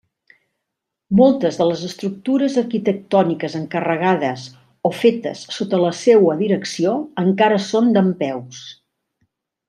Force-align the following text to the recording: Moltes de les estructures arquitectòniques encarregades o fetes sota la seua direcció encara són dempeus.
Moltes 1.19 1.57
de 1.59 1.65
les 1.71 1.81
estructures 1.87 2.55
arquitectòniques 2.61 3.57
encarregades 3.61 4.45
o 4.89 4.95
fetes 5.01 5.43
sota 5.59 5.81
la 5.87 5.91
seua 6.01 6.39
direcció 6.43 6.95
encara 7.25 7.61
són 7.71 7.93
dempeus. 7.99 8.63